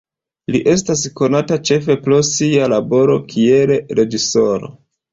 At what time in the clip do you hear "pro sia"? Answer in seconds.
2.07-2.73